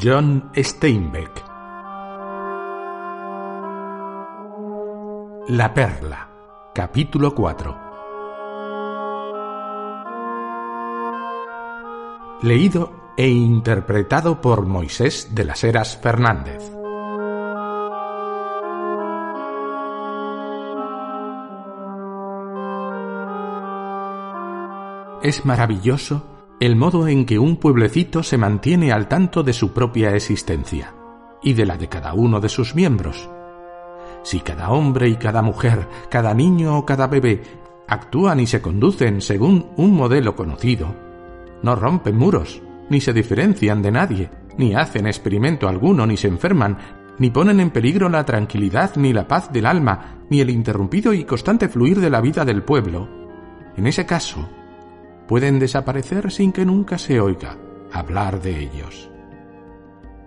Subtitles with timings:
[0.00, 1.44] John Steinbeck.
[5.48, 6.28] La Perla
[6.74, 7.78] Capítulo 4
[12.42, 16.62] Leído e interpretado por Moisés de las Heras Fernández.
[25.22, 30.14] Es maravilloso el modo en que un pueblecito se mantiene al tanto de su propia
[30.14, 30.94] existencia
[31.42, 33.28] y de la de cada uno de sus miembros.
[34.22, 37.42] Si cada hombre y cada mujer, cada niño o cada bebé
[37.88, 40.94] actúan y se conducen según un modelo conocido,
[41.62, 46.78] no rompen muros, ni se diferencian de nadie, ni hacen experimento alguno, ni se enferman,
[47.18, 51.24] ni ponen en peligro la tranquilidad ni la paz del alma, ni el interrumpido y
[51.24, 53.08] constante fluir de la vida del pueblo,
[53.76, 54.48] en ese caso,
[55.26, 57.56] pueden desaparecer sin que nunca se oiga
[57.92, 59.10] hablar de ellos.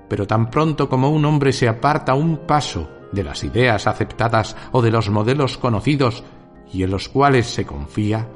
[0.10, 4.82] Pero tan pronto como un hombre se aparta un paso de las ideas aceptadas o
[4.82, 6.24] de los modelos conocidos
[6.72, 8.28] y en los cuales se confía,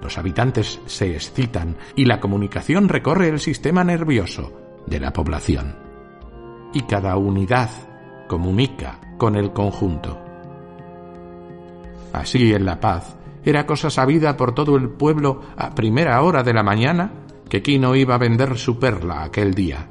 [0.00, 4.52] los habitantes se excitan y la comunicación recorre el sistema nervioso
[4.86, 5.76] de la población.
[6.72, 7.70] Y cada unidad
[8.28, 10.18] comunica con el conjunto.
[12.12, 16.54] Así en La Paz, era cosa sabida por todo el pueblo a primera hora de
[16.54, 17.12] la mañana
[17.48, 19.88] que Quino iba a vender su perla aquel día.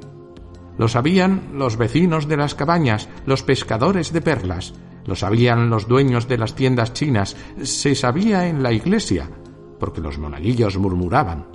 [0.78, 4.74] Lo sabían los vecinos de las cabañas, los pescadores de perlas,
[5.04, 9.28] lo sabían los dueños de las tiendas chinas, se sabía en la iglesia,
[9.78, 11.46] porque los monaguillos murmuraban.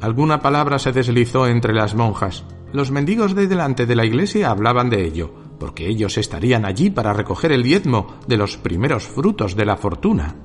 [0.00, 2.44] Alguna palabra se deslizó entre las monjas.
[2.72, 7.12] Los mendigos de delante de la iglesia hablaban de ello, porque ellos estarían allí para
[7.12, 10.36] recoger el diezmo de los primeros frutos de la fortuna.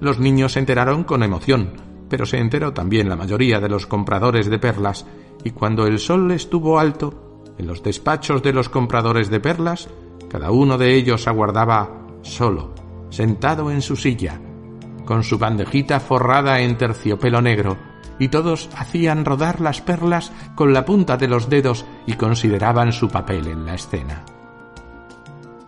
[0.00, 1.72] Los niños se enteraron con emoción,
[2.08, 5.06] pero se enteró también la mayoría de los compradores de perlas,
[5.44, 9.88] y cuando el sol estuvo alto, en los despachos de los compradores de perlas,
[10.28, 12.74] cada uno de ellos aguardaba solo,
[13.10, 14.40] sentado en su silla,
[15.04, 17.76] con su bandejita forrada en terciopelo negro,
[18.18, 23.08] y todos hacían rodar las perlas con la punta de los dedos y consideraban su
[23.08, 24.24] papel en la escena.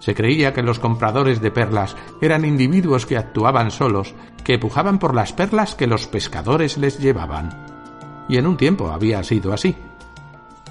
[0.03, 5.15] Se creía que los compradores de perlas eran individuos que actuaban solos, que pujaban por
[5.15, 8.25] las perlas que los pescadores les llevaban.
[8.29, 9.77] Y en un tiempo había sido así.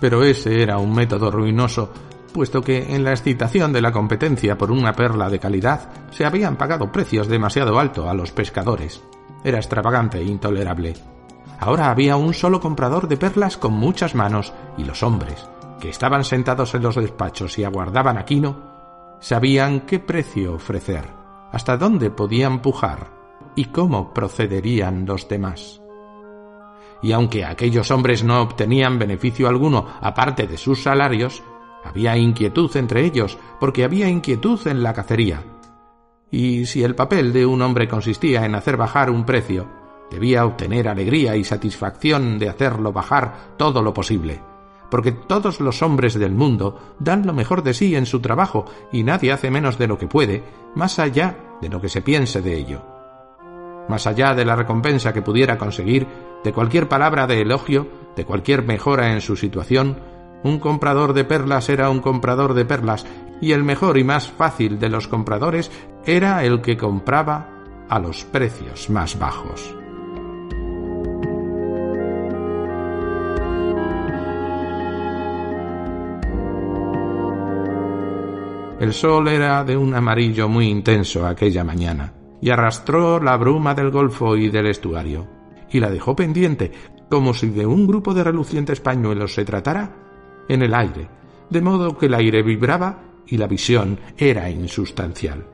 [0.02, 1.94] Pero ese era un método ruinoso,
[2.34, 6.58] puesto que en la excitación de la competencia por una perla de calidad se habían
[6.58, 9.02] pagado precios demasiado altos a los pescadores.
[9.46, 10.94] Era extravagante e intolerable.
[11.58, 15.48] Ahora había un solo comprador de perlas con muchas manos, y los hombres,
[15.80, 18.71] que estaban sentados en los despachos y aguardaban a Quino,
[19.22, 21.06] Sabían qué precio ofrecer,
[21.52, 23.12] hasta dónde podían pujar
[23.56, 25.80] y cómo procederían los demás.
[27.04, 31.44] Y aunque aquellos hombres no obtenían beneficio alguno aparte de sus salarios,
[31.84, 35.44] había inquietud entre ellos, porque había inquietud en la cacería.
[36.32, 39.68] Y si el papel de un hombre consistía en hacer bajar un precio,
[40.10, 44.51] debía obtener alegría y satisfacción de hacerlo bajar todo lo posible
[44.92, 49.04] porque todos los hombres del mundo dan lo mejor de sí en su trabajo y
[49.04, 50.44] nadie hace menos de lo que puede,
[50.76, 52.84] más allá de lo que se piense de ello.
[53.88, 56.08] Más allá de la recompensa que pudiera conseguir,
[56.44, 59.98] de cualquier palabra de elogio, de cualquier mejora en su situación,
[60.44, 63.06] un comprador de perlas era un comprador de perlas,
[63.40, 65.72] y el mejor y más fácil de los compradores
[66.06, 67.50] era el que compraba
[67.90, 69.81] a los precios más bajos.
[78.82, 83.92] El sol era de un amarillo muy intenso aquella mañana, y arrastró la bruma del
[83.92, 85.28] golfo y del estuario,
[85.70, 86.72] y la dejó pendiente,
[87.08, 89.96] como si de un grupo de relucientes pañuelos se tratara,
[90.50, 91.08] en el aire,
[91.52, 95.46] de modo que el aire vibraba y la visión era insustancial.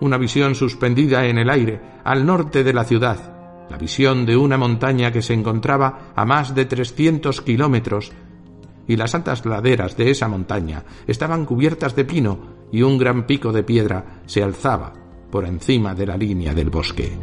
[0.00, 4.56] Una visión suspendida en el aire, al norte de la ciudad, la visión de una
[4.56, 8.12] montaña que se encontraba a más de trescientos kilómetros
[8.86, 12.38] y las altas laderas de esa montaña estaban cubiertas de pino
[12.72, 14.92] y un gran pico de piedra se alzaba
[15.30, 17.18] por encima de la línea del bosque.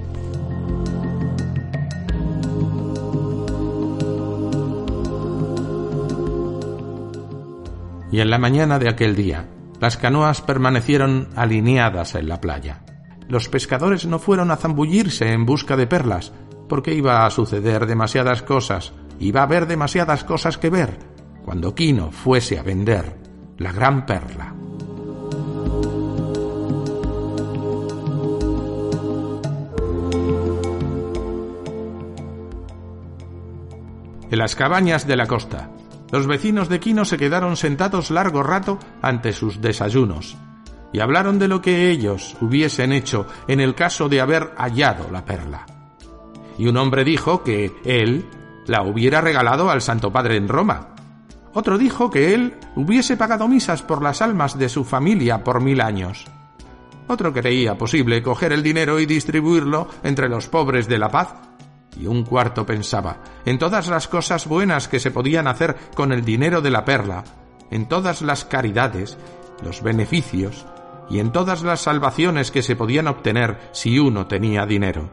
[8.11, 9.47] Y en la mañana de aquel día,
[9.79, 12.83] las canoas permanecieron alineadas en la playa.
[13.29, 16.33] Los pescadores no fueron a zambullirse en busca de perlas,
[16.67, 20.97] porque iba a suceder demasiadas cosas, iba a haber demasiadas cosas que ver,
[21.43, 23.17] cuando Quino fuese a vender
[23.57, 24.55] la gran perla.
[34.31, 35.69] En las cabañas de la costa,
[36.11, 40.37] los vecinos de Quino se quedaron sentados largo rato ante sus desayunos
[40.93, 45.25] y hablaron de lo que ellos hubiesen hecho en el caso de haber hallado la
[45.25, 45.65] perla.
[46.57, 48.25] Y un hombre dijo que él
[48.67, 50.95] la hubiera regalado al Santo Padre en Roma.
[51.53, 55.81] Otro dijo que él hubiese pagado misas por las almas de su familia por mil
[55.81, 56.25] años.
[57.07, 61.35] Otro creía posible coger el dinero y distribuirlo entre los pobres de la paz
[61.99, 66.23] y un cuarto pensaba en todas las cosas buenas que se podían hacer con el
[66.23, 67.23] dinero de la perla,
[67.69, 69.17] en todas las caridades,
[69.63, 70.65] los beneficios
[71.09, 75.09] y en todas las salvaciones que se podían obtener si uno tenía dinero.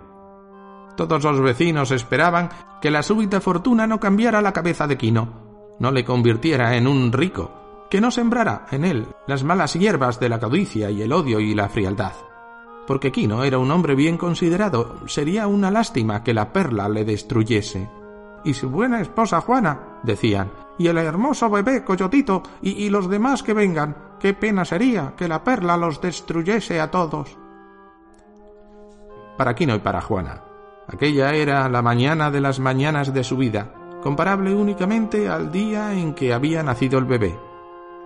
[0.96, 2.50] Todos los vecinos esperaban
[2.80, 5.47] que la súbita fortuna no cambiara la cabeza de Quino,
[5.78, 10.28] no le convirtiera en un rico, que no sembrara en él las malas hierbas de
[10.28, 12.12] la codicia y el odio y la frialdad
[12.88, 15.06] porque Quino era un hombre bien considerado.
[15.06, 17.86] Sería una lástima que la perla le destruyese.
[18.44, 23.42] Y su buena esposa Juana, decían, y el hermoso bebé Coyotito y, y los demás
[23.42, 27.36] que vengan, qué pena sería que la perla los destruyese a todos.
[29.36, 30.42] Para Quino y para Juana,
[30.86, 36.14] aquella era la mañana de las mañanas de su vida, comparable únicamente al día en
[36.14, 37.38] que había nacido el bebé.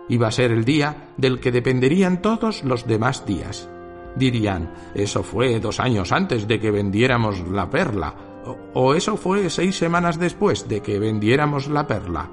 [0.09, 3.69] Iba a ser el día del que dependerían todos los demás días.
[4.17, 8.15] Dirían, eso fue dos años antes de que vendiéramos la perla,
[8.75, 12.29] o, eso fue seis semanas después de que vendiéramos la perla.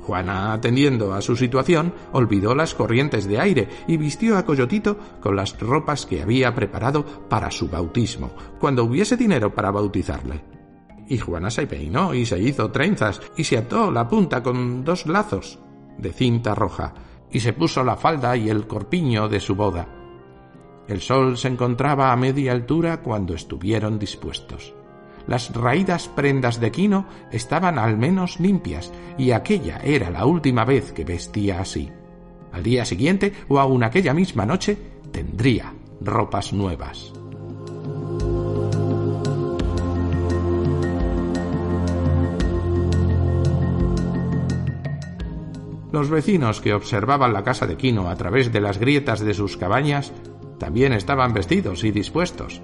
[0.00, 5.36] Juana, atendiendo a su situación, olvidó las corrientes de aire y vistió a Coyotito con
[5.36, 10.53] las ropas que había preparado para su bautismo, cuando hubiese dinero para bautizarle.
[11.08, 15.06] Y Juana se peinó y se hizo trenzas y se ató la punta con dos
[15.06, 15.58] lazos
[15.98, 16.94] de cinta roja
[17.30, 19.88] y se puso la falda y el corpiño de su boda.
[20.86, 24.74] El sol se encontraba a media altura cuando estuvieron dispuestos.
[25.26, 30.92] Las raídas prendas de Quino estaban al menos limpias, y aquella era la última vez
[30.92, 31.90] que vestía así.
[32.52, 34.76] Al día siguiente, o aun aquella misma noche,
[35.10, 35.72] tendría
[36.02, 37.12] ropas nuevas.
[45.94, 49.56] Los vecinos que observaban la casa de Quino a través de las grietas de sus
[49.56, 50.12] cabañas
[50.58, 52.60] también estaban vestidos y dispuestos.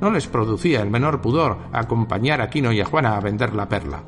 [0.00, 3.68] No les producía el menor pudor acompañar a Quino y a Juana a vender la
[3.68, 4.02] perla.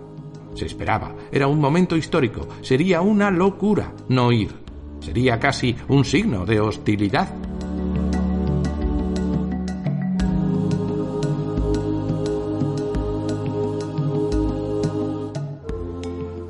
[0.54, 4.50] Se esperaba, era un momento histórico, sería una locura no ir.
[4.98, 7.28] Sería casi un signo de hostilidad.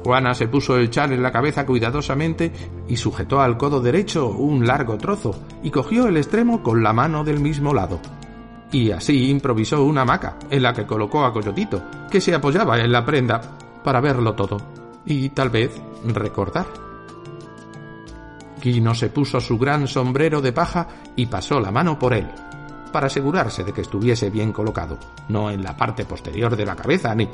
[0.05, 2.53] Juana se puso el chal en la cabeza cuidadosamente
[2.87, 7.25] y sujetó al codo derecho un largo trozo y cogió el extremo con la mano
[7.25, 8.01] del mismo lado.
[8.71, 12.93] Y así improvisó una hamaca en la que colocó a Coyotito, que se apoyaba en
[12.93, 13.41] la prenda
[13.83, 14.59] para verlo todo
[15.07, 16.67] y tal vez recordar.
[18.61, 20.87] Quino se puso su gran sombrero de paja
[21.17, 22.29] y pasó la mano por él
[22.95, 24.97] para asegurarse de que estuviese bien colocado,
[25.29, 27.29] no en la parte posterior de la cabeza, ni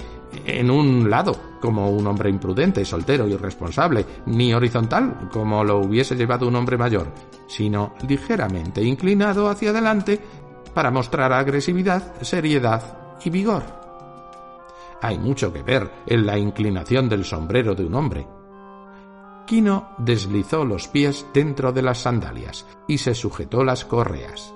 [0.47, 6.17] en un lado, como un hombre imprudente, soltero y irresponsable, ni horizontal, como lo hubiese
[6.17, 7.13] llevado un hombre mayor,
[7.47, 10.19] sino ligeramente inclinado hacia adelante
[10.73, 13.63] para mostrar agresividad, seriedad y vigor.
[15.03, 18.27] Hay mucho que ver en la inclinación del sombrero de un hombre.
[19.47, 24.55] Quino deslizó los pies dentro de las sandalias y se sujetó las correas.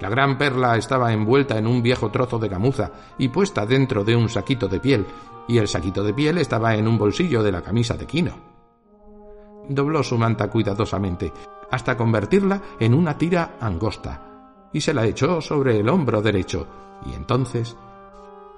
[0.00, 4.16] La gran perla estaba envuelta en un viejo trozo de gamuza y puesta dentro de
[4.16, 5.06] un saquito de piel,
[5.46, 8.32] y el saquito de piel estaba en un bolsillo de la camisa de Quino.
[9.68, 11.32] Dobló su manta cuidadosamente
[11.70, 16.66] hasta convertirla en una tira angosta y se la echó sobre el hombro derecho,
[17.06, 17.76] y entonces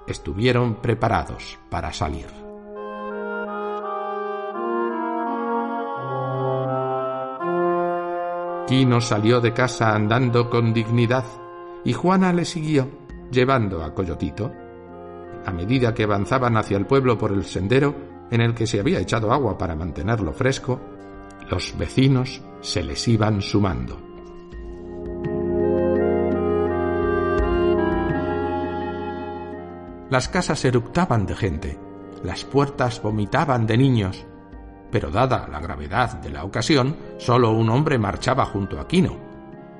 [0.07, 2.46] estuvieron preparados para salir.
[8.67, 11.23] Quino salió de casa andando con dignidad
[11.85, 12.89] y Juana le siguió,
[13.31, 14.51] llevando a Coyotito.
[15.45, 17.95] A medida que avanzaban hacia el pueblo por el sendero,
[18.29, 20.81] en el que se había echado agua para mantenerlo fresco,
[21.49, 24.01] los vecinos se les iban sumando.
[30.09, 31.79] Las casas eructaban de gente,
[32.21, 34.25] las puertas vomitaban de niños,
[34.91, 39.17] pero dada la gravedad de la ocasión, solo un hombre marchaba junto a Quino,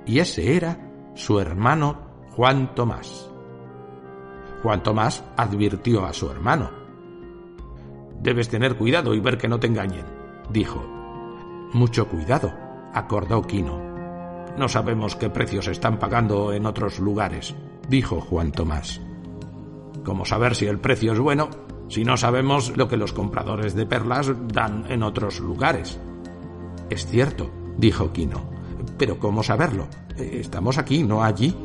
[0.05, 0.77] y ese era
[1.15, 3.29] su hermano Juan Tomás.
[4.61, 6.71] Juan Tomás advirtió a su hermano.
[8.19, 10.05] Debes tener cuidado y ver que no te engañen,
[10.49, 10.83] dijo.
[11.73, 12.53] Mucho cuidado,
[12.93, 13.87] acordó Quino.
[14.57, 17.55] No sabemos qué precios están pagando en otros lugares,
[17.87, 19.01] dijo Juan Tomás.
[20.03, 21.49] ¿Cómo saber si el precio es bueno
[21.89, 25.99] si no sabemos lo que los compradores de perlas dan en otros lugares?
[26.89, 28.49] Es cierto, dijo Quino.
[28.97, 29.87] Pero ¿cómo saberlo?
[30.17, 31.55] Estamos aquí, no allí.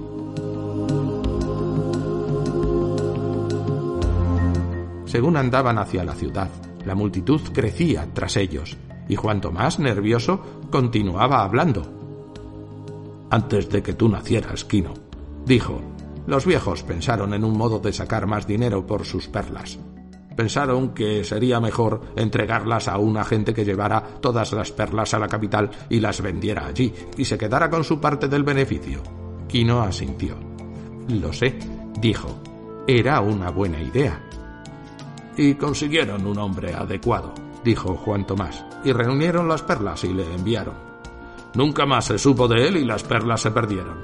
[5.07, 6.49] Según andaban hacia la ciudad,
[6.87, 8.77] la multitud crecía tras ellos,
[9.09, 11.83] y Juan Tomás, nervioso, continuaba hablando.
[13.31, 14.95] Antes de que tú nacieras, Quino,
[15.45, 15.81] dijo,
[16.27, 19.79] los viejos pensaron en un modo de sacar más dinero por sus perlas.
[20.37, 25.29] Pensaron que sería mejor entregarlas a un agente que llevara todas las perlas a la
[25.29, 29.03] capital y las vendiera allí, y se quedara con su parte del beneficio.
[29.49, 30.37] Quino asintió.
[31.09, 31.59] Lo sé,
[32.01, 32.39] dijo.
[32.87, 34.21] Era una buena idea.
[35.37, 37.33] Y consiguieron un hombre adecuado,
[37.65, 40.75] dijo Juan Tomás, y reunieron las perlas y le enviaron.
[41.55, 43.99] Nunca más se supo de él y las perlas se perdieron.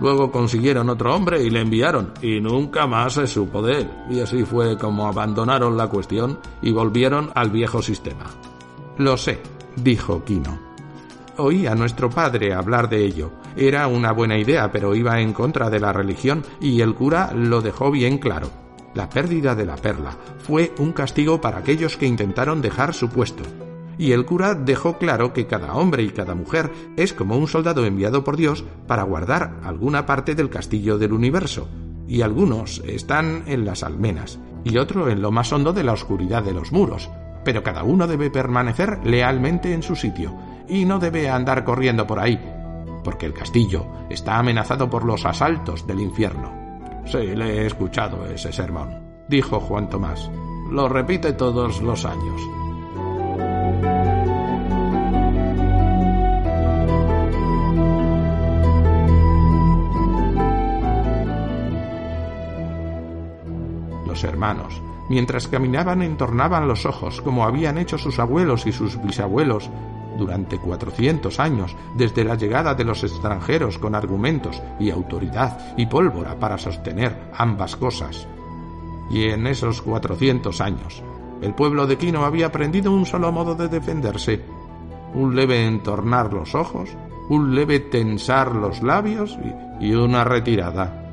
[0.00, 3.90] Luego consiguieron otro hombre y le enviaron, y nunca más se supo de él.
[4.10, 8.26] Y así fue como abandonaron la cuestión y volvieron al viejo sistema.
[8.98, 9.40] Lo sé,
[9.76, 10.58] dijo Quino.
[11.36, 13.32] Oí a nuestro padre hablar de ello.
[13.56, 17.60] Era una buena idea, pero iba en contra de la religión y el cura lo
[17.60, 18.50] dejó bien claro.
[18.94, 23.42] La pérdida de la perla fue un castigo para aquellos que intentaron dejar su puesto
[23.98, 27.84] y el cura dejó claro que cada hombre y cada mujer es como un soldado
[27.84, 31.68] enviado por Dios para guardar alguna parte del castillo del universo,
[32.06, 36.42] y algunos están en las almenas, y otro en lo más hondo de la oscuridad
[36.42, 37.10] de los muros,
[37.44, 40.34] pero cada uno debe permanecer lealmente en su sitio,
[40.68, 42.40] y no debe andar corriendo por ahí,
[43.02, 46.52] porque el castillo está amenazado por los asaltos del infierno.
[47.06, 50.30] Sí, le he escuchado ese sermón, dijo Juan Tomás.
[50.70, 52.63] Lo repite todos los años.
[64.22, 64.80] Hermanos.
[65.08, 69.70] Mientras caminaban entornaban los ojos, como habían hecho sus abuelos y sus bisabuelos
[70.16, 76.38] durante cuatrocientos años, desde la llegada de los extranjeros con argumentos y autoridad y pólvora
[76.38, 78.26] para sostener ambas cosas.
[79.10, 81.02] Y en esos cuatrocientos años,
[81.42, 84.42] el pueblo de Quino había aprendido un solo modo de defenderse,
[85.14, 86.90] un leve entornar los ojos,
[87.28, 89.38] un leve tensar los labios
[89.80, 91.03] y, y una retirada.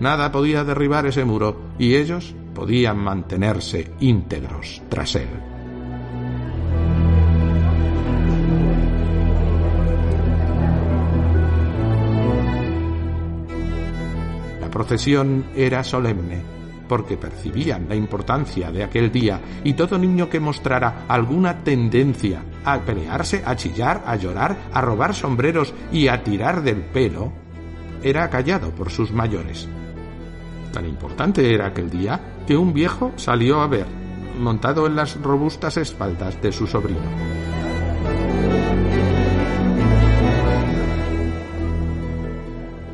[0.00, 5.28] Nada podía derribar ese muro y ellos podían mantenerse íntegros tras él.
[14.60, 16.42] La procesión era solemne,
[16.88, 22.78] porque percibían la importancia de aquel día y todo niño que mostrara alguna tendencia a
[22.80, 27.32] pelearse, a chillar, a llorar, a robar sombreros y a tirar del pelo,
[28.02, 29.68] era callado por sus mayores.
[30.78, 33.88] Tan importante era aquel día que un viejo salió a ver,
[34.38, 37.00] montado en las robustas espaldas de su sobrino.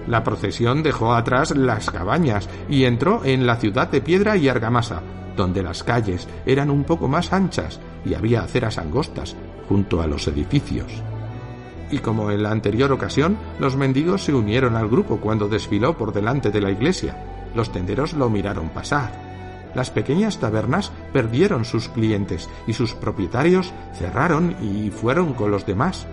[0.06, 5.02] La procesión dejó atrás las cabañas y entró en la ciudad de piedra y argamasa,
[5.36, 9.36] donde las calles eran un poco más anchas y había aceras angostas
[9.68, 10.90] junto a los edificios.
[11.90, 16.14] Y como en la anterior ocasión, los mendigos se unieron al grupo cuando desfiló por
[16.14, 19.12] delante de la iglesia, los tenderos lo miraron pasar.
[19.74, 26.06] Las pequeñas tabernas perdieron sus clientes y sus propietarios cerraron y fueron con los demás.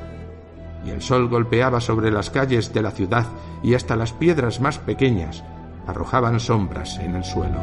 [0.84, 3.28] Y el sol golpeaba sobre las calles de la ciudad
[3.62, 5.44] y hasta las piedras más pequeñas
[5.86, 7.60] arrojaban sombras en el suelo.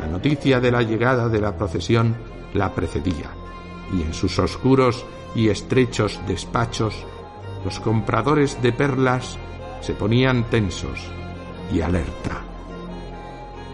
[0.00, 2.16] La noticia de la llegada de la procesión
[2.52, 3.30] la precedía,
[3.92, 6.94] y en sus oscuros y estrechos despachos
[7.64, 9.38] los compradores de perlas
[9.80, 11.10] se ponían tensos
[11.72, 12.42] y alerta.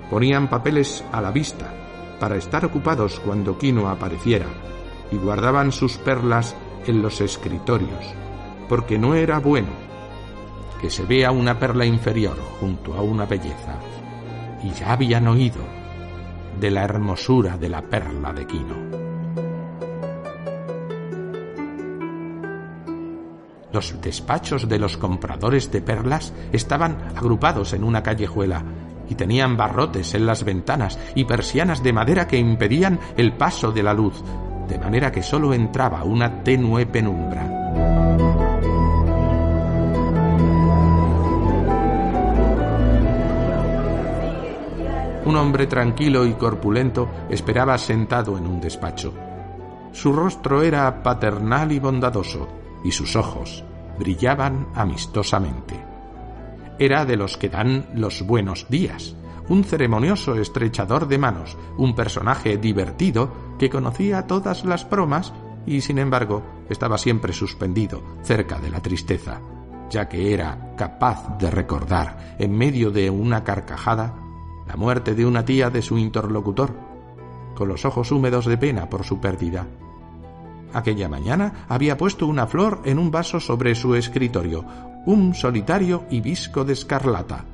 [0.09, 1.73] Ponían papeles a la vista
[2.19, 4.47] para estar ocupados cuando Quino apareciera
[5.11, 6.57] y guardaban sus perlas
[6.87, 8.15] en los escritorios,
[8.69, 9.91] porque no era bueno
[10.81, 13.79] que se vea una perla inferior junto a una belleza,
[14.63, 15.61] y ya habían oído
[16.59, 19.10] de la hermosura de la perla de Quino.
[23.73, 28.65] Los despachos de los compradores de perlas estaban agrupados en una callejuela
[29.09, 33.83] y tenían barrotes en las ventanas y persianas de madera que impedían el paso de
[33.83, 34.23] la luz,
[34.69, 37.61] de manera que sólo entraba una tenue penumbra.
[45.25, 49.15] Un hombre tranquilo y corpulento esperaba sentado en un despacho.
[49.93, 53.65] Su rostro era paternal y bondadoso, y sus ojos
[53.99, 55.79] brillaban amistosamente.
[56.79, 59.15] Era de los que dan los buenos días,
[59.49, 65.33] un ceremonioso estrechador de manos, un personaje divertido que conocía todas las bromas
[65.67, 69.41] y sin embargo estaba siempre suspendido cerca de la tristeza,
[69.91, 74.15] ya que era capaz de recordar, en medio de una carcajada,
[74.67, 76.75] la muerte de una tía de su interlocutor,
[77.55, 79.67] con los ojos húmedos de pena por su pérdida.
[80.73, 84.65] Aquella mañana había puesto una flor en un vaso sobre su escritorio,
[85.07, 87.45] un solitario hibisco de escarlata,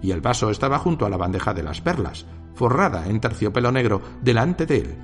[0.00, 4.00] y el vaso estaba junto a la bandeja de las perlas, forrada en terciopelo negro,
[4.22, 4.94] delante de él.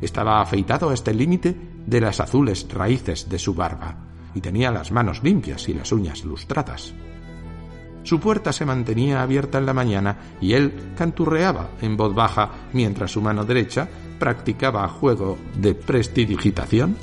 [0.00, 3.96] Estaba afeitado hasta el límite de las azules raíces de su barba,
[4.34, 6.94] y tenía las manos limpias y las uñas lustradas.
[8.02, 13.10] Su puerta se mantenía abierta en la mañana y él canturreaba en voz baja mientras
[13.10, 13.88] su mano derecha
[14.20, 16.96] practicaba juego de prestidigitación.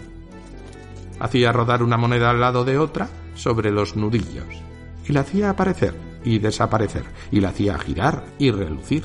[1.19, 4.45] Hacía rodar una moneda al lado de otra sobre los nudillos
[5.05, 9.03] y la hacía aparecer y desaparecer y la hacía girar y relucir.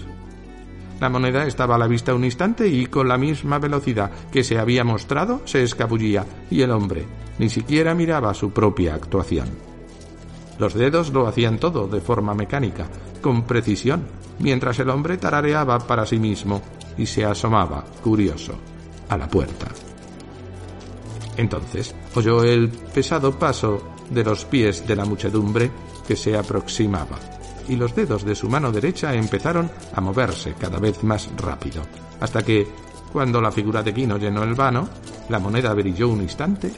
[1.01, 4.59] La moneda estaba a la vista un instante y con la misma velocidad que se
[4.59, 7.07] había mostrado se escabullía y el hombre
[7.39, 9.49] ni siquiera miraba su propia actuación.
[10.59, 12.87] Los dedos lo hacían todo de forma mecánica,
[13.21, 14.05] con precisión,
[14.39, 16.63] mientras el hombre tarareaba para sí mismo
[16.97, 18.55] y se asomaba, curioso,
[19.09, 19.67] a la puerta.
[21.37, 25.71] Entonces oyó el pesado paso de los pies de la muchedumbre
[26.07, 27.19] que se aproximaba,
[27.69, 31.83] y los dedos de su mano derecha empezaron a moverse cada vez más rápido,
[32.21, 32.67] hasta que,
[33.13, 34.89] cuando la figura de Quino llenó el vano,
[35.29, 36.73] la moneda brilló un instante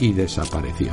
[0.00, 0.92] y desapareció.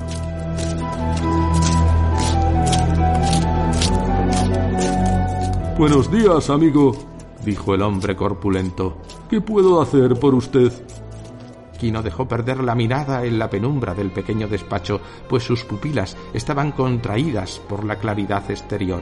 [5.78, 7.11] Buenos días, amigo,
[7.44, 8.98] dijo el hombre corpulento.
[9.30, 10.72] ¿Qué puedo hacer por usted?
[11.80, 16.72] Quino dejó perder la mirada en la penumbra del pequeño despacho, pues sus pupilas estaban
[16.74, 19.02] contraídas por la claridad exterior.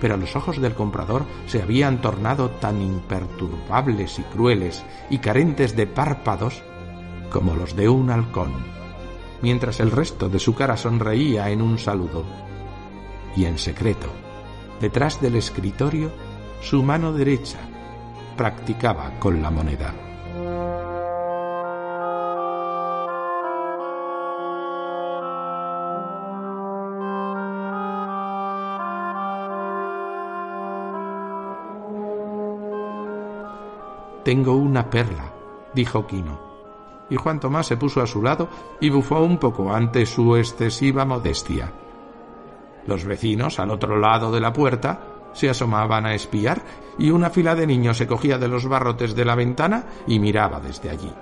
[0.00, 5.88] Pero los ojos del comprador se habían tornado tan imperturbables y crueles y carentes de
[5.88, 6.62] párpados
[7.30, 8.52] como los de un halcón,
[9.42, 12.24] mientras el resto de su cara sonreía en un saludo.
[13.36, 14.06] Y en secreto,
[14.80, 16.12] detrás del escritorio,
[16.60, 17.58] su mano derecha
[18.36, 19.94] practicaba con la moneda.
[34.24, 35.32] Tengo una perla,
[35.72, 36.38] dijo Quino.
[37.08, 41.06] Y Juan Tomás se puso a su lado y bufó un poco ante su excesiva
[41.06, 41.72] modestia.
[42.86, 45.07] Los vecinos, al otro lado de la puerta,
[45.38, 46.62] se asomaban a espiar
[46.98, 50.58] y una fila de niños se cogía de los barrotes de la ventana y miraba
[50.58, 51.12] desde allí.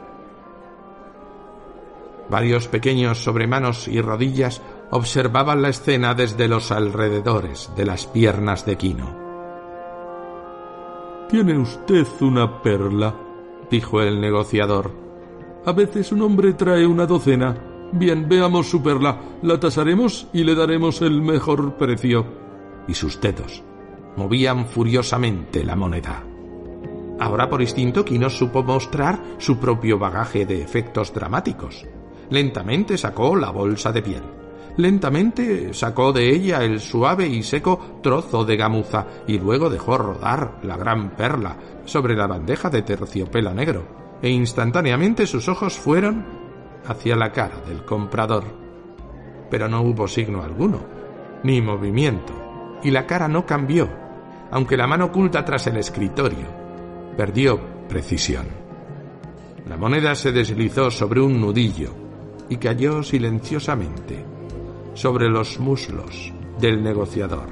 [2.30, 8.64] Varios pequeños sobre manos y rodillas observaban la escena desde los alrededores de las piernas
[8.64, 9.26] de Quino.
[11.28, 13.14] Tiene usted una perla,
[13.70, 14.90] dijo el negociador.
[15.66, 17.54] A veces un hombre trae una docena.
[17.92, 22.24] Bien, veamos su perla, la tasaremos y le daremos el mejor precio.
[22.88, 23.62] Y sus dedos
[24.16, 26.24] movían furiosamente la moneda.
[27.18, 31.86] Ahora por instinto Quino supo mostrar su propio bagaje de efectos dramáticos.
[32.30, 34.22] Lentamente sacó la bolsa de piel.
[34.76, 40.58] Lentamente sacó de ella el suave y seco trozo de gamuza y luego dejó rodar
[40.62, 46.26] la gran perla sobre la bandeja de terciopelo negro, e instantáneamente sus ojos fueron
[46.86, 48.44] hacia la cara del comprador.
[49.50, 50.80] Pero no hubo signo alguno,
[51.42, 52.34] ni movimiento,
[52.82, 53.88] y la cara no cambió,
[54.50, 56.66] aunque la mano oculta tras el escritorio
[57.16, 58.46] perdió precisión.
[59.68, 61.90] La moneda se deslizó sobre un nudillo
[62.48, 64.24] y cayó silenciosamente
[64.94, 67.48] sobre los muslos del negociador.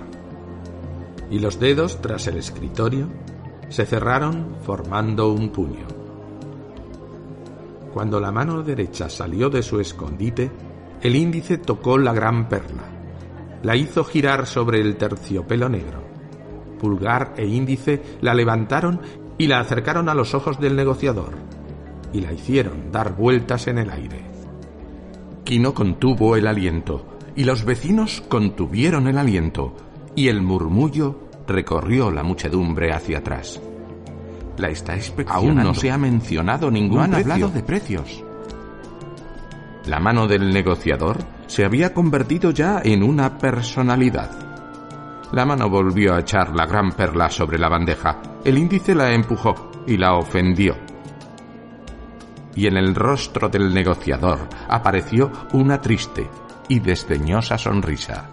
[1.30, 3.08] Y los dedos, tras el escritorio,
[3.68, 5.86] se cerraron formando un puño.
[7.92, 10.50] Cuando la mano derecha salió de su escondite,
[11.00, 12.84] el índice tocó la gran perla.
[13.62, 16.03] La hizo girar sobre el terciopelo negro.
[16.84, 19.00] Pulgar e índice la levantaron
[19.38, 21.32] y la acercaron a los ojos del negociador,
[22.12, 24.22] y la hicieron dar vueltas en el aire.
[25.44, 29.74] Quino contuvo el aliento, y los vecinos contuvieron el aliento,
[30.14, 33.62] y el murmullo recorrió la muchedumbre hacia atrás.
[34.58, 34.94] La está
[35.28, 37.32] Aún no se ha mencionado ningún no han precio.
[37.32, 38.24] hablado de precios.
[39.86, 41.16] La mano del negociador
[41.46, 44.43] se había convertido ya en una personalidad.
[45.32, 48.20] La mano volvió a echar la gran perla sobre la bandeja.
[48.44, 50.76] El índice la empujó y la ofendió.
[52.54, 56.30] Y en el rostro del negociador apareció una triste
[56.68, 58.30] y desdeñosa sonrisa.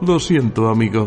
[0.00, 1.06] Lo siento, amigo.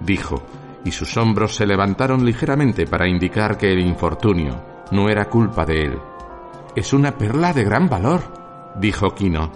[0.00, 0.42] Dijo,
[0.84, 5.84] y sus hombros se levantaron ligeramente para indicar que el infortunio no era culpa de
[5.84, 5.98] él.
[6.74, 9.50] Es una perla de gran valor, dijo Quino.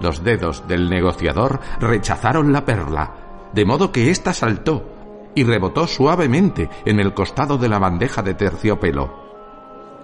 [0.00, 3.25] Los dedos del negociador rechazaron la perla,
[3.56, 4.84] de modo que ésta saltó
[5.34, 9.24] y rebotó suavemente en el costado de la bandeja de terciopelo.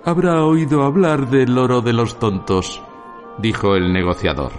[0.07, 2.83] Habrá oído hablar del oro de los tontos,
[3.37, 4.53] dijo el negociador.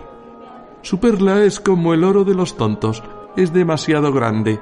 [0.83, 3.01] Su perla es como el oro de los tontos,
[3.35, 4.59] es demasiado grande.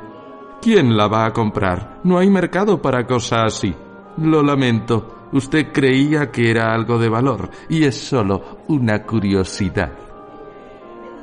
[0.61, 1.99] ¿Quién la va a comprar?
[2.05, 3.75] No hay mercado para cosas así.
[4.15, 9.91] Lo lamento, usted creía que era algo de valor y es solo una curiosidad.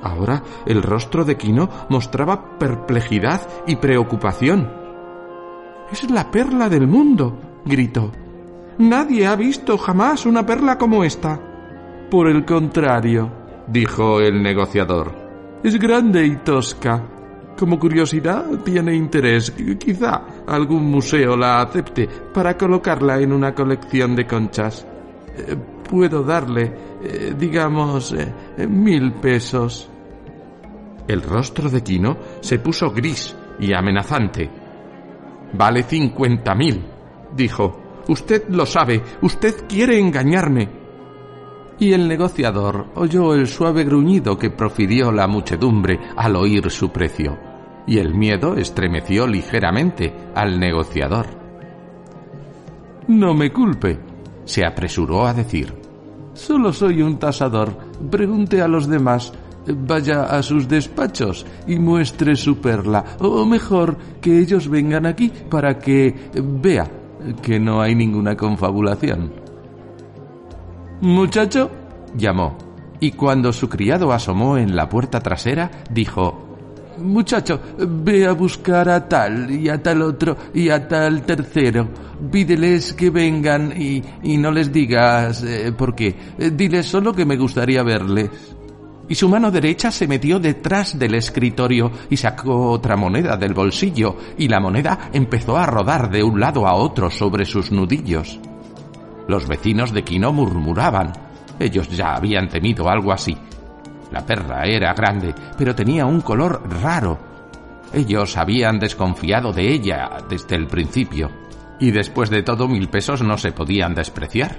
[0.03, 4.71] Ahora el rostro de Quino mostraba perplejidad y preocupación.
[5.91, 8.13] Es la perla del mundo, gritó.
[8.79, 11.41] Nadie ha visto jamás una perla como esta.
[12.11, 13.31] Por el contrario,
[13.67, 15.13] dijo el negociador,
[15.63, 17.03] es grande y tosca.
[17.59, 19.53] Como curiosidad tiene interés.
[19.81, 24.87] Quizá algún museo la acepte para colocarla en una colección de conchas.
[25.39, 25.57] Eh,
[25.89, 29.89] puedo darle, eh, digamos, eh, mil pesos.
[31.07, 34.51] El rostro de Quino se puso gris y amenazante.
[35.53, 36.85] Vale cincuenta mil,
[37.35, 37.81] dijo.
[38.09, 40.69] Usted lo sabe, usted quiere engañarme.
[41.79, 47.39] Y el negociador oyó el suave gruñido que profirió la muchedumbre al oír su precio,
[47.87, 51.27] y el miedo estremeció ligeramente al negociador.
[53.07, 53.99] No me culpe,
[54.49, 55.75] se apresuró a decir.
[56.33, 57.77] Solo soy un tasador.
[58.11, 59.33] Pregunte a los demás.
[59.67, 63.05] Vaya a sus despachos y muestre su perla.
[63.19, 66.91] O mejor, que ellos vengan aquí para que vea
[67.43, 69.31] que no hay ninguna confabulación.
[71.03, 71.71] Muchacho,
[72.17, 72.57] llamó,
[73.01, 76.48] y cuando su criado asomó en la puerta trasera, dijo
[76.99, 81.89] Muchacho, ve a buscar a tal y a tal otro y a tal tercero.
[82.31, 86.15] Pídeles que vengan y, y no les digas eh, por qué.
[86.53, 88.31] Diles solo que me gustaría verles
[89.09, 94.17] y su mano derecha se metió detrás del escritorio y sacó otra moneda del bolsillo,
[94.37, 98.39] y la moneda empezó a rodar de un lado a otro sobre sus nudillos.
[99.27, 101.13] Los vecinos de Quino murmuraban.
[101.59, 103.37] Ellos ya habían temido algo así.
[104.11, 107.19] La perra era grande, pero tenía un color raro.
[107.93, 111.31] Ellos habían desconfiado de ella desde el principio,
[111.79, 114.57] y después de todo mil pesos no se podían despreciar.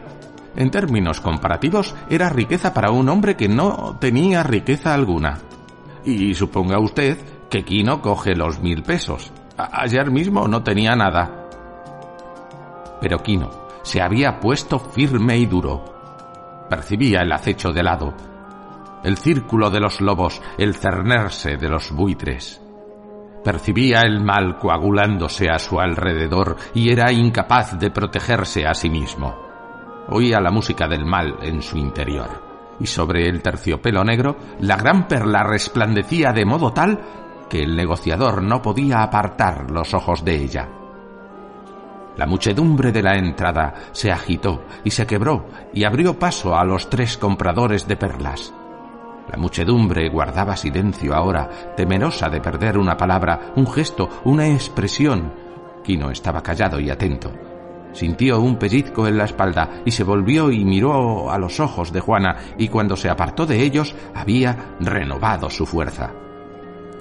[0.55, 5.39] En términos comparativos, era riqueza para un hombre que no tenía riqueza alguna.
[6.03, 7.17] Y suponga usted
[7.49, 9.31] que Quino coge los mil pesos.
[9.57, 11.47] Ayer mismo no tenía nada.
[13.01, 15.85] Pero Quino se había puesto firme y duro.
[16.69, 18.13] Percibía el acecho de lado,
[19.03, 22.61] el círculo de los lobos, el cernerse de los buitres.
[23.43, 29.35] Percibía el mal coagulándose a su alrededor y era incapaz de protegerse a sí mismo.
[30.09, 35.07] Oía la música del mal en su interior, y sobre el terciopelo negro la gran
[35.07, 36.99] perla resplandecía de modo tal
[37.49, 40.69] que el negociador no podía apartar los ojos de ella.
[42.17, 46.89] La muchedumbre de la entrada se agitó y se quebró y abrió paso a los
[46.89, 48.53] tres compradores de perlas.
[49.31, 55.31] La muchedumbre guardaba silencio ahora, temerosa de perder una palabra, un gesto, una expresión.
[55.83, 57.31] Quino estaba callado y atento.
[57.91, 61.99] Sintió un pellizco en la espalda y se volvió y miró a los ojos de
[61.99, 66.11] Juana y cuando se apartó de ellos había renovado su fuerza.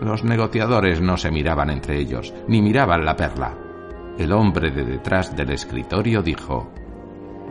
[0.01, 3.55] Los negociadores no se miraban entre ellos, ni miraban la perla.
[4.19, 6.73] El hombre de detrás del escritorio dijo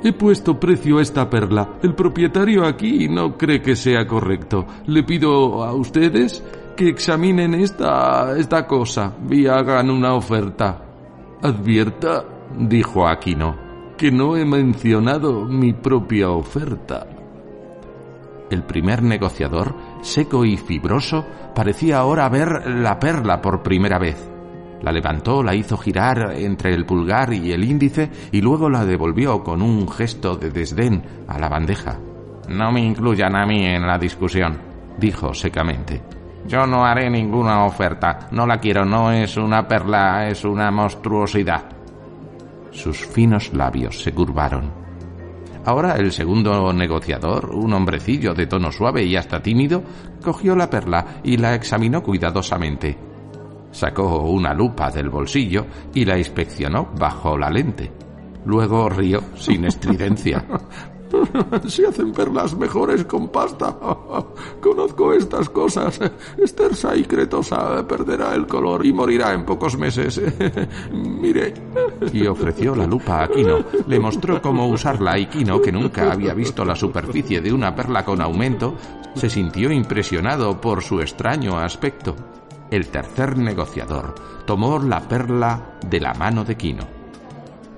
[0.04, 1.80] He puesto precio a esta perla.
[1.82, 4.66] El propietario aquí no cree que sea correcto.
[4.86, 6.44] Le pido a ustedes
[6.76, 10.82] que examinen esta, esta cosa y hagan una oferta.
[11.42, 12.24] Advierta
[12.58, 13.56] dijo Aquino,
[13.98, 17.08] que no he mencionado mi propia oferta.
[18.50, 24.37] El primer negociador, seco y fibroso, parecía ahora ver la perla por primera vez.
[24.82, 29.44] La levantó, la hizo girar entre el pulgar y el índice y luego la devolvió
[29.44, 32.00] con un gesto de desdén a la bandeja.
[32.50, 34.58] No me incluyan a mí en la discusión,
[34.98, 36.02] dijo secamente.
[36.48, 38.30] Yo no haré ninguna oferta.
[38.32, 38.86] No la quiero.
[38.86, 41.66] No es una perla, es una monstruosidad.
[42.72, 44.72] Sus finos labios se curvaron.
[45.66, 49.84] Ahora el segundo negociador, un hombrecillo de tono suave y hasta tímido,
[50.24, 53.07] cogió la perla y la examinó cuidadosamente.
[53.78, 57.92] Sacó una lupa del bolsillo y la inspeccionó bajo la lente.
[58.44, 60.44] Luego rió sin estridencia.
[61.68, 63.78] Se hacen perlas mejores con pasta.
[64.60, 66.00] Conozco estas cosas.
[66.40, 70.20] Estersa y cretosa perderá el color y morirá en pocos meses.
[70.92, 71.54] Mire.
[72.12, 73.60] Y ofreció la lupa a Kino.
[73.86, 78.04] Le mostró cómo usarla y Kino, que nunca había visto la superficie de una perla
[78.04, 78.74] con aumento,
[79.14, 82.16] se sintió impresionado por su extraño aspecto.
[82.70, 86.84] El tercer negociador tomó la perla de la mano de Kino.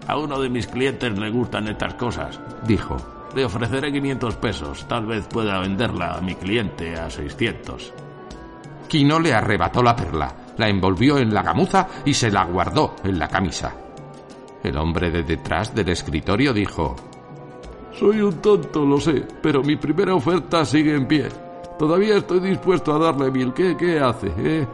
[0.08, 2.97] A uno de mis clientes le gustan estas cosas, dijo.
[3.36, 4.88] Le ofreceré 500 pesos.
[4.88, 7.93] Tal vez pueda venderla a mi cliente a 600.
[8.88, 13.19] Kino le arrebató la perla, la envolvió en la gamuza y se la guardó en
[13.19, 13.71] la camisa.
[14.63, 16.95] El hombre de detrás del escritorio dijo:
[17.93, 21.28] Soy un tonto, lo sé, pero mi primera oferta sigue en pie.
[21.78, 23.54] Todavía estoy dispuesto a darle mil.
[23.54, 24.67] ¿Qué, qué hace, eh?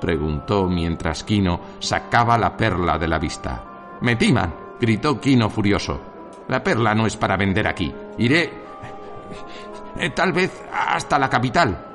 [0.00, 3.98] Preguntó mientras Kino sacaba la perla de la vista.
[4.00, 4.54] ¡Me timan!
[4.80, 6.00] gritó Kino furioso.
[6.48, 7.92] La perla no es para vender aquí.
[8.18, 8.50] Iré.
[9.96, 11.86] Eh, tal vez hasta la capital.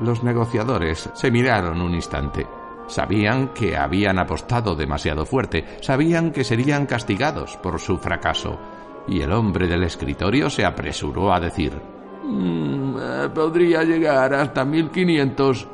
[0.00, 2.46] Los negociadores se miraron un instante.
[2.86, 8.58] Sabían que habían apostado demasiado fuerte, sabían que serían castigados por su fracaso,
[9.06, 11.78] y el hombre del escritorio se apresuró a decir
[12.24, 15.68] mm, eh, Podría llegar hasta 1500.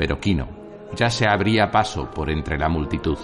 [0.00, 0.48] Pero Kino
[0.96, 3.18] ya se abría paso por entre la multitud.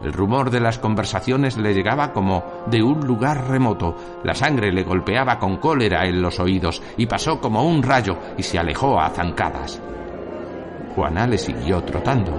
[0.00, 3.96] El rumor de las conversaciones le llegaba como de un lugar remoto.
[4.22, 8.44] La sangre le golpeaba con cólera en los oídos y pasó como un rayo y
[8.44, 9.82] se alejó a zancadas.
[10.94, 12.30] Juana le siguió trotando.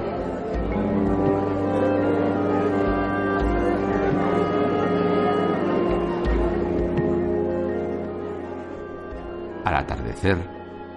[9.65, 10.37] Al atardecer,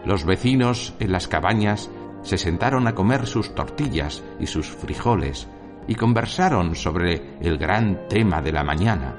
[0.04, 1.90] los vecinos en las cabañas
[2.22, 5.48] se sentaron a comer sus tortillas y sus frijoles
[5.86, 9.16] y conversaron sobre el gran tema de la mañana.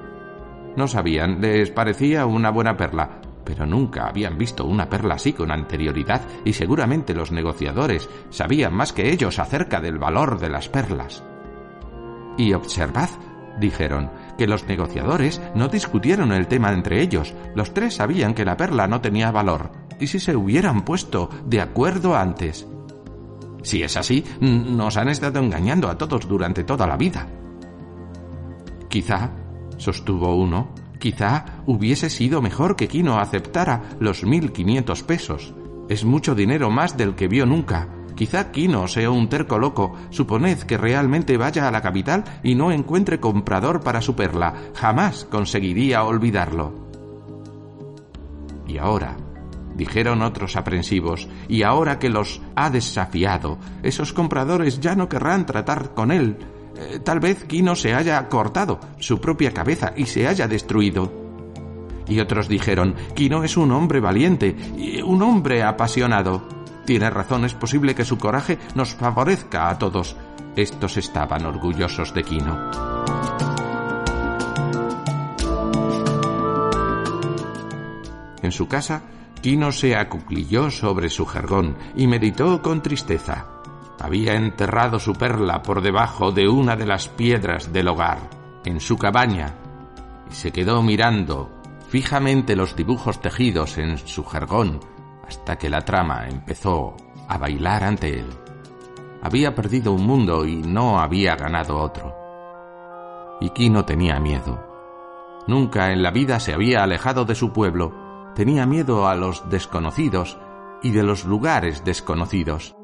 [0.75, 5.51] No sabían, les parecía una buena perla, pero nunca habían visto una perla así con
[5.51, 11.23] anterioridad y seguramente los negociadores sabían más que ellos acerca del valor de las perlas.
[12.37, 13.09] Y observad,
[13.59, 17.33] dijeron, que los negociadores no discutieron el tema entre ellos.
[17.55, 19.71] Los tres sabían que la perla no tenía valor.
[19.99, 22.67] ¿Y si se hubieran puesto de acuerdo antes?
[23.63, 27.27] Si es así, nos han estado engañando a todos durante toda la vida.
[28.89, 29.31] Quizá,
[29.77, 35.55] sostuvo uno, quizá hubiese sido mejor que Kino aceptara los mil quinientos pesos.
[35.89, 37.89] Es mucho dinero más del que vio nunca.
[38.15, 39.95] Quizá Kino sea un terco loco.
[40.11, 44.53] Suponed que realmente vaya a la capital y no encuentre comprador para su perla.
[44.75, 46.73] Jamás conseguiría olvidarlo.
[48.67, 49.17] Y ahora,
[49.75, 55.93] dijeron otros aprensivos, y ahora que los ha desafiado, esos compradores ya no querrán tratar
[55.93, 56.37] con él.
[56.75, 61.11] Eh, tal vez Kino se haya cortado su propia cabeza y se haya destruido.
[62.07, 64.55] Y otros dijeron, Kino es un hombre valiente,
[65.05, 66.47] un hombre apasionado.
[66.85, 70.17] Tiene razón, es posible que su coraje nos favorezca a todos.
[70.55, 72.71] Estos estaban orgullosos de Kino.
[78.41, 79.01] En su casa,
[79.43, 83.45] Kino se acuclilló sobre su jergón y meditó con tristeza.
[83.99, 88.19] Había enterrado su perla por debajo de una de las piedras del hogar,
[88.63, 89.53] en su cabaña,
[90.31, 91.51] y se quedó mirando
[91.89, 94.79] fijamente los dibujos tejidos en su jergón
[95.27, 96.95] hasta que la trama empezó
[97.27, 98.29] a bailar ante él.
[99.21, 102.15] Había perdido un mundo y no había ganado otro.
[103.41, 104.65] Y Kino tenía miedo.
[105.47, 108.02] Nunca en la vida se había alejado de su pueblo
[108.35, 110.39] Tenía miedo a los desconocidos
[110.81, 112.75] y de los lugares desconocidos.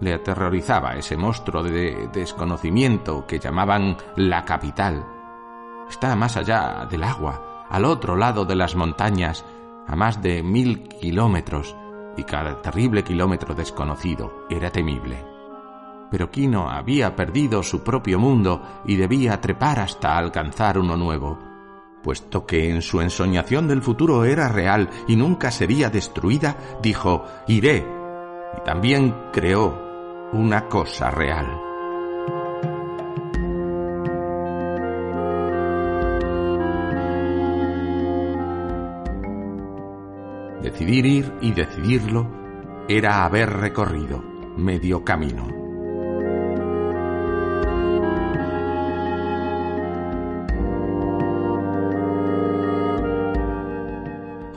[0.00, 5.04] Le aterrorizaba ese monstruo de desconocimiento que llamaban la capital.
[5.90, 9.44] Está más allá del agua, al otro lado de las montañas,
[9.88, 11.74] a más de mil kilómetros,
[12.16, 15.24] y cada terrible kilómetro desconocido era temible.
[16.12, 21.55] Pero Kino había perdido su propio mundo y debía trepar hasta alcanzar uno nuevo
[22.06, 27.84] puesto que en su ensoñación del futuro era real y nunca sería destruida, dijo, iré.
[28.56, 29.76] Y también creó
[30.32, 31.46] una cosa real.
[40.62, 42.30] Decidir ir y decidirlo
[42.88, 44.22] era haber recorrido
[44.56, 45.65] medio camino.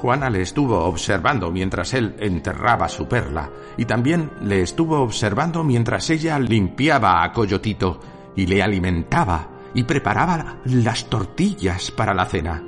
[0.10, 6.10] Juana le estuvo observando mientras él enterraba su perla y también le estuvo observando mientras
[6.10, 8.00] ella limpiaba a Coyotito
[8.36, 12.64] y le alimentaba y preparaba las tortillas para la cena.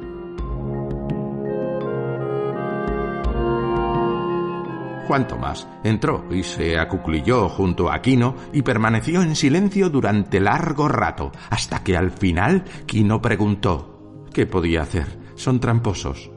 [5.08, 10.88] Juan Tomás entró y se acuclilló junto a Quino y permaneció en silencio durante largo
[10.88, 15.17] rato, hasta que al final Quino preguntó ¿Qué podía hacer?
[15.34, 16.31] Son tramposos.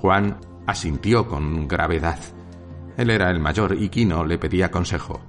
[0.00, 2.18] Juan asintió con gravedad.
[2.96, 5.20] Él era el mayor y Quino le pedía consejo.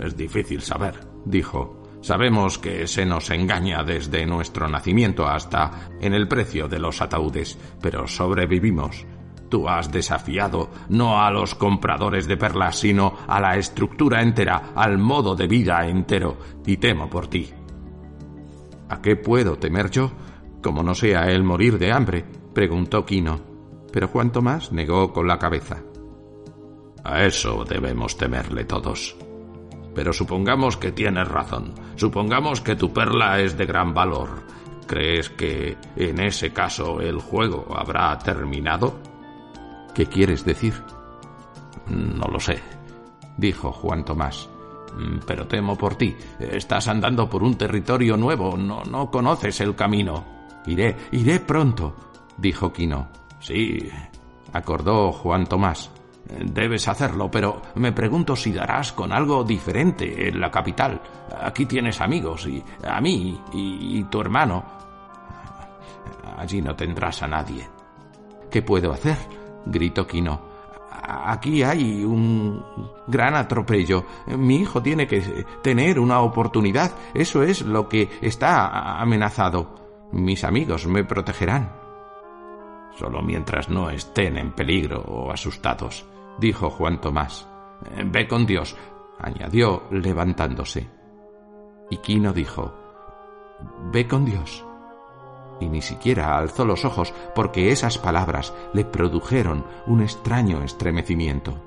[0.00, 1.80] Es difícil saber, dijo.
[2.00, 7.58] Sabemos que se nos engaña desde nuestro nacimiento hasta en el precio de los ataúdes,
[7.80, 9.06] pero sobrevivimos.
[9.48, 14.98] Tú has desafiado no a los compradores de perlas, sino a la estructura entera, al
[14.98, 17.50] modo de vida entero, y temo por ti.
[18.90, 20.12] ¿A qué puedo temer yo?
[20.62, 23.53] Como no sea el morir de hambre, preguntó Quino.
[23.94, 25.80] Pero Juan Tomás negó con la cabeza.
[27.04, 29.14] A eso debemos temerle todos.
[29.94, 31.74] Pero supongamos que tienes razón.
[31.94, 34.30] Supongamos que tu perla es de gran valor.
[34.88, 38.98] ¿Crees que en ese caso el juego habrá terminado?
[39.94, 40.74] ¿Qué quieres decir?
[41.86, 42.60] No lo sé,
[43.36, 44.48] dijo Juan Tomás.
[44.96, 46.16] Mm, pero temo por ti.
[46.40, 48.56] Estás andando por un territorio nuevo.
[48.56, 50.24] No, no conoces el camino.
[50.66, 51.94] Iré, iré pronto,
[52.36, 53.22] dijo Quino.
[53.44, 53.78] Sí,
[54.54, 55.90] acordó Juan Tomás.
[56.46, 60.98] Debes hacerlo, pero me pregunto si darás con algo diferente en la capital.
[61.42, 64.64] Aquí tienes amigos, y a mí, y, tu hermano.
[66.38, 67.68] Allí no tendrás a nadie.
[68.50, 69.18] ¿Qué puedo hacer?
[69.66, 70.40] gritó Quino.
[71.02, 72.64] Aquí hay un
[73.06, 74.06] gran atropello.
[74.38, 76.92] Mi hijo tiene que tener una oportunidad.
[77.12, 80.08] Eso es lo que está amenazado.
[80.12, 81.83] Mis amigos me protegerán.
[82.98, 86.04] Solo mientras no estén en peligro o asustados,
[86.38, 87.48] dijo Juan Tomás.
[88.06, 88.76] Ve con Dios,
[89.18, 90.88] añadió levantándose.
[91.90, 92.72] Y Quino dijo,
[93.92, 94.64] Ve con Dios
[95.60, 101.60] y ni siquiera alzó los ojos porque esas palabras le produjeron un extraño estremecimiento.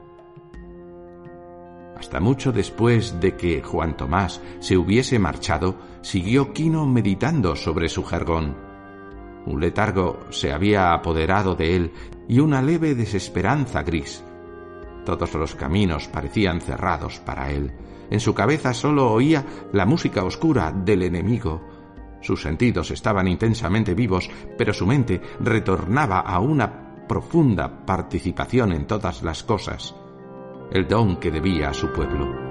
[1.97, 8.03] Hasta mucho después de que Juan Tomás se hubiese marchado, siguió Quino meditando sobre su
[8.03, 8.66] jergón.
[9.47, 11.91] Un letargo se había apoderado de él
[12.27, 14.23] y una leve desesperanza gris.
[15.05, 17.71] Todos los caminos parecían cerrados para él.
[18.11, 21.61] En su cabeza sólo oía la música oscura del enemigo,
[22.21, 29.23] sus sentidos estaban intensamente vivos, pero su mente retornaba a una profunda participación en todas
[29.23, 29.95] las cosas,
[30.71, 32.46] el don que debía a su pueblo.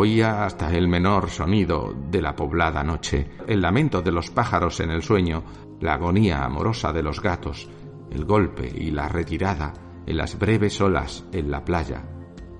[0.00, 4.90] Oía hasta el menor sonido de la poblada noche, el lamento de los pájaros en
[4.90, 5.44] el sueño,
[5.78, 7.68] la agonía amorosa de los gatos,
[8.10, 9.74] el golpe y la retirada,
[10.06, 12.02] en las breves olas en la playa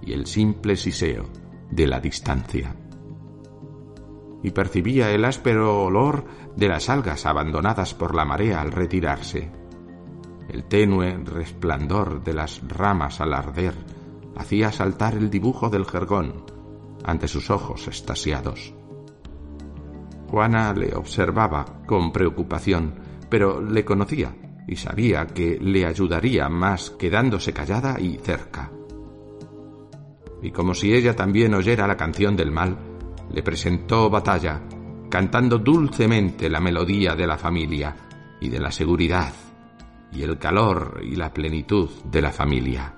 [0.02, 1.30] y el simple siseo
[1.70, 2.76] de la distancia.
[4.42, 6.26] Y percibía el áspero olor
[6.56, 9.50] de las algas abandonadas por la marea al retirarse.
[10.50, 13.76] El tenue resplandor de las ramas al arder
[14.36, 16.49] hacía saltar el dibujo del jergón
[17.04, 18.74] ante sus ojos estasiados.
[20.28, 22.94] Juana le observaba con preocupación,
[23.28, 24.34] pero le conocía
[24.68, 28.70] y sabía que le ayudaría más quedándose callada y cerca.
[30.42, 32.78] Y como si ella también oyera la canción del mal,
[33.32, 34.62] le presentó batalla,
[35.08, 37.96] cantando dulcemente la melodía de la familia
[38.40, 39.32] y de la seguridad
[40.12, 42.94] y el calor y la plenitud de la familia.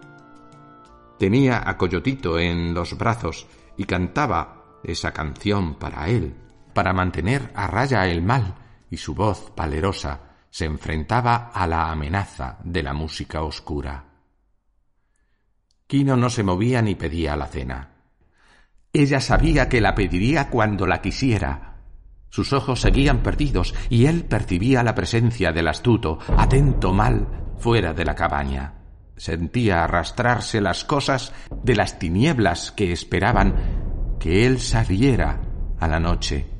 [1.19, 3.47] Tenía a Coyotito en los brazos
[3.83, 6.37] y cantaba esa canción para él,
[6.73, 8.55] para mantener a raya el mal,
[8.89, 10.21] y su voz palerosa
[10.51, 14.05] se enfrentaba a la amenaza de la música oscura.
[15.89, 17.89] Quino no se movía ni pedía la cena.
[18.93, 21.79] Ella sabía que la pediría cuando la quisiera.
[22.29, 27.27] Sus ojos seguían perdidos y él percibía la presencia del astuto, atento mal,
[27.59, 28.82] fuera de la cabaña.
[29.23, 35.41] Sentía arrastrarse las cosas de las tinieblas que esperaban que él saliera
[35.79, 36.53] a la noche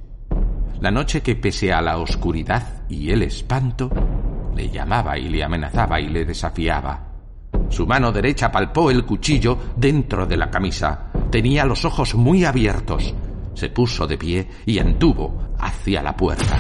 [0.83, 3.89] la noche que pese a la oscuridad y el espanto,
[4.53, 7.07] le llamaba y le amenazaba y le desafiaba.
[7.69, 11.13] Su mano derecha palpó el cuchillo dentro de la camisa.
[11.31, 13.15] Tenía los ojos muy abiertos.
[13.55, 16.59] Se puso de pie y anduvo hacia la puerta.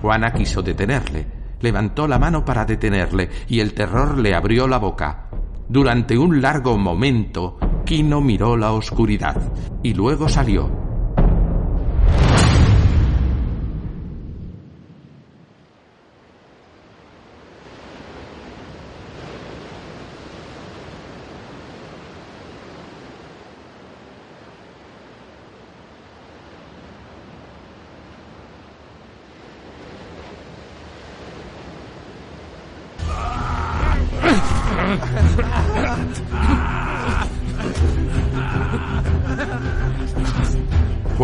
[0.00, 1.26] Juana quiso detenerle,
[1.60, 5.28] levantó la mano para detenerle y el terror le abrió la boca.
[5.68, 9.52] Durante un largo momento, Kino miró la oscuridad
[9.82, 10.79] y luego salió.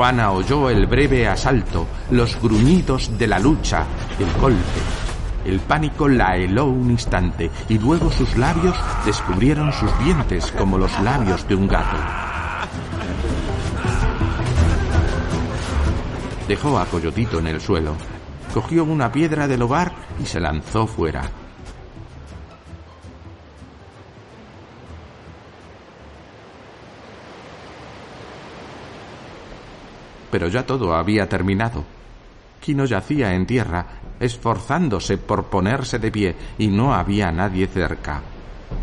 [0.06, 3.84] Juana oyó el breve asalto, los gruñidos de la lucha,
[4.20, 4.80] el golpe.
[5.44, 10.96] El pánico la heló un instante y luego sus labios descubrieron sus dientes como los
[11.00, 11.96] labios de un gato.
[16.46, 17.96] Dejó a Coyotito en el suelo,
[18.54, 19.90] cogió una piedra del hogar
[20.22, 21.28] y se lanzó fuera.
[30.36, 31.82] Pero ya todo había terminado.
[32.60, 33.86] Kino yacía en tierra,
[34.20, 38.20] esforzándose por ponerse de pie, y no había nadie cerca.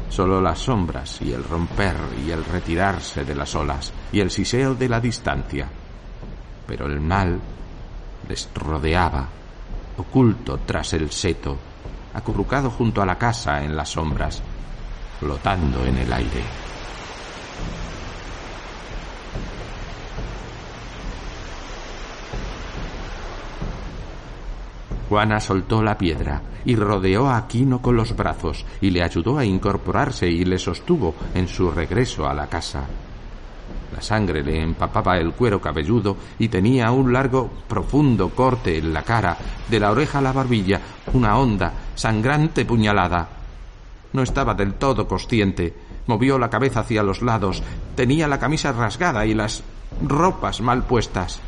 [0.09, 1.95] Solo las sombras y el romper
[2.25, 5.67] y el retirarse de las olas y el siseo de la distancia.
[6.65, 7.39] Pero el mal
[8.27, 9.29] les rodeaba,
[9.95, 11.55] oculto tras el seto,
[12.15, 14.41] acurrucado junto a la casa en las sombras,
[15.19, 16.72] flotando en el aire.
[25.13, 29.45] Juana soltó la piedra y rodeó a Aquino con los brazos y le ayudó a
[29.45, 32.83] incorporarse y le sostuvo en su regreso a la casa.
[33.93, 39.03] La sangre le empapaba el cuero cabelludo y tenía un largo, profundo corte en la
[39.03, 39.37] cara,
[39.69, 40.81] de la oreja a la barbilla,
[41.13, 43.29] una honda, sangrante puñalada.
[44.13, 45.75] No estaba del todo consciente.
[46.07, 47.61] Movió la cabeza hacia los lados.
[47.95, 49.63] Tenía la camisa rasgada y las
[50.01, 51.39] ropas mal puestas.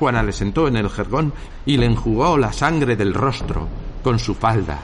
[0.00, 1.30] Juana le sentó en el jergón
[1.66, 3.68] y le enjugó la sangre del rostro
[4.02, 4.78] con su falda.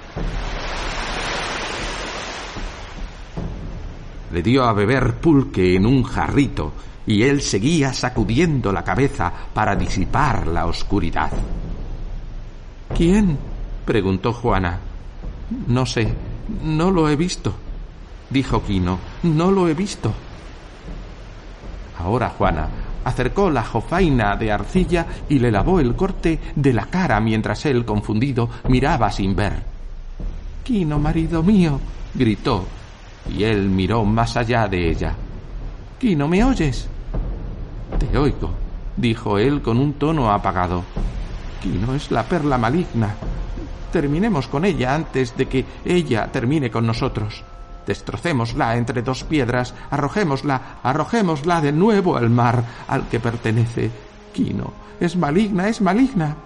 [4.31, 6.75] Le dio a beber pulque en un jarrito
[7.07, 11.33] y él seguía sacudiendo la cabeza para disipar la oscuridad.
[12.95, 13.39] ¿Quién?
[13.87, 14.81] preguntó Juana.
[15.67, 16.13] No sé,
[16.63, 17.55] no lo he visto,
[18.29, 18.99] dijo Quino.
[19.23, 20.13] No lo he visto.
[21.99, 22.69] Ahora Juana
[23.07, 27.85] acercó la jofaina de arcilla y le lavó el corte de la cara mientras él,
[27.85, 29.63] confundido, miraba sin ver.
[30.65, 31.79] Quino, marido mío,
[32.15, 32.67] gritó,
[33.33, 35.15] y él miró más allá de ella.
[36.01, 36.89] Quino, ¿me oyes?
[37.97, 38.51] Te oigo,
[38.97, 40.83] dijo él con un tono apagado.
[41.63, 43.15] Quino es la perla maligna.
[43.93, 47.45] Terminemos con ella antes de que ella termine con nosotros.
[47.87, 53.91] Destrocémosla entre dos piedras, arrojémosla, arrojémosla de nuevo al mar al que pertenece.
[54.33, 56.37] Quino, es maligna, es maligna.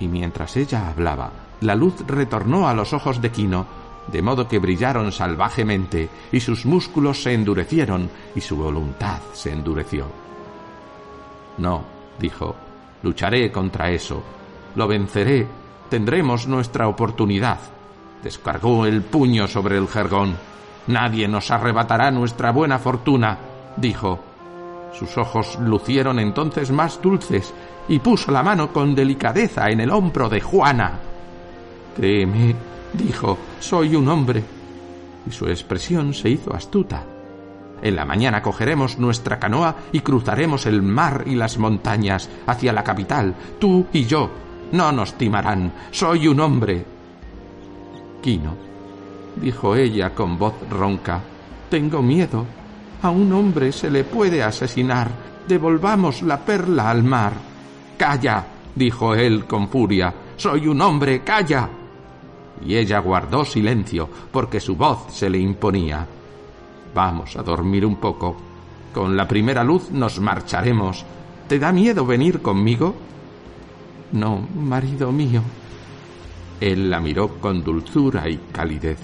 [0.00, 3.66] Y mientras ella hablaba, la luz retornó a los ojos de Quino,
[4.10, 10.06] de modo que brillaron salvajemente, y sus músculos se endurecieron, y su voluntad se endureció.
[11.58, 11.84] No,
[12.18, 12.54] dijo,
[13.02, 14.22] lucharé contra eso,
[14.74, 15.46] lo venceré,
[15.90, 17.58] tendremos nuestra oportunidad.
[18.22, 20.36] Descargó el puño sobre el jergón.
[20.88, 23.38] Nadie nos arrebatará nuestra buena fortuna,
[23.76, 24.20] dijo.
[24.92, 27.52] Sus ojos lucieron entonces más dulces
[27.88, 30.98] y puso la mano con delicadeza en el hombro de Juana.
[31.96, 32.54] Créeme,
[32.92, 34.42] dijo, soy un hombre.
[35.26, 37.04] Y su expresión se hizo astuta.
[37.80, 42.82] En la mañana cogeremos nuestra canoa y cruzaremos el mar y las montañas hacia la
[42.82, 44.30] capital, tú y yo.
[44.72, 45.72] No nos timarán.
[45.90, 46.97] Soy un hombre.
[48.20, 48.54] Quino,
[49.36, 51.20] dijo ella con voz ronca,
[51.68, 52.46] tengo miedo.
[53.02, 55.10] A un hombre se le puede asesinar.
[55.46, 57.32] Devolvamos la perla al mar.
[57.96, 58.44] Calla,
[58.74, 60.12] dijo él con furia.
[60.36, 61.68] Soy un hombre, calla.
[62.64, 66.06] Y ella guardó silencio, porque su voz se le imponía.
[66.94, 68.36] Vamos a dormir un poco.
[68.92, 71.04] Con la primera luz nos marcharemos.
[71.46, 72.94] ¿Te da miedo venir conmigo?
[74.12, 75.42] No, marido mío,
[76.60, 78.98] él la miró con dulzura y calidez.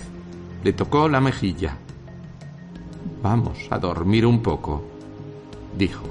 [0.63, 1.77] Le tocó la mejilla.
[3.23, 4.83] Vamos a dormir un poco,
[5.77, 6.03] dijo.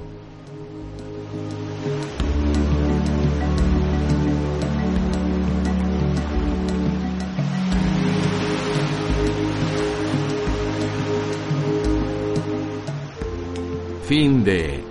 [14.06, 14.84] Fin de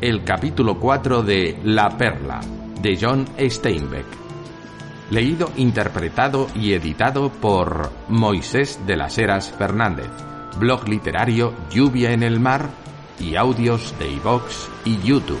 [0.00, 2.40] el capítulo 4 de La Perla,
[2.80, 4.27] de John Steinbeck.
[5.10, 10.10] Leído, interpretado y editado por Moisés de las Heras Fernández.
[10.58, 12.68] Blog literario Lluvia en el Mar
[13.18, 15.40] y audios de iVox y YouTube.